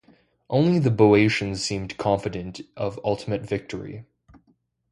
Only 0.49 0.79
the 0.79 0.89
Boeotians 0.89 1.57
seemed 1.63 1.95
confident 1.99 2.59
of 2.75 2.99
ultimate 3.03 3.43
victory. 3.43 4.05